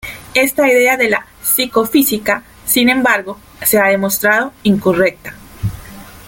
[0.33, 5.35] Esta idea de la psicofísica, sin embargo, se ha demostrado incorrecta.